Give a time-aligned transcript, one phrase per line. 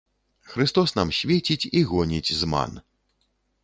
[0.53, 2.71] Хрыстос нам свеціць і гоніць зман.